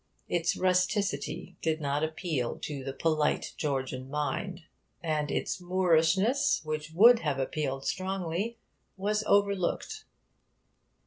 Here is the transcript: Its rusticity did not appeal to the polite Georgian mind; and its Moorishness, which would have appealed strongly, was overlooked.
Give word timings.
Its 0.27 0.57
rusticity 0.57 1.57
did 1.61 1.79
not 1.79 2.03
appeal 2.03 2.57
to 2.57 2.83
the 2.83 2.91
polite 2.91 3.53
Georgian 3.55 4.09
mind; 4.09 4.61
and 5.03 5.29
its 5.29 5.61
Moorishness, 5.61 6.59
which 6.65 6.89
would 6.91 7.19
have 7.19 7.37
appealed 7.37 7.85
strongly, 7.85 8.57
was 8.97 9.23
overlooked. 9.27 10.05